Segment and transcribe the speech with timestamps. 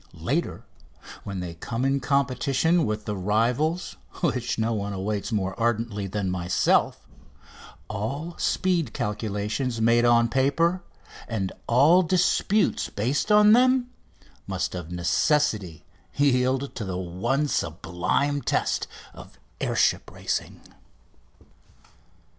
[0.17, 0.65] Later,
[1.23, 6.31] when they come in competition with the rivals which no one awaits more ardently than
[6.31, 7.07] myself,
[7.87, 10.81] all speed calculations made on paper
[11.27, 13.91] and all disputes based on them
[14.47, 20.61] must of necessity yield to the one sublime test of air ship racing.